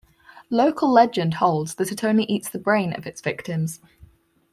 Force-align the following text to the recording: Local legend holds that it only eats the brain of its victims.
Local 0.49 0.91
legend 0.91 1.35
holds 1.35 1.75
that 1.75 1.91
it 1.91 2.03
only 2.03 2.23
eats 2.23 2.49
the 2.49 2.57
brain 2.57 2.91
of 2.93 3.05
its 3.05 3.21
victims. 3.21 3.79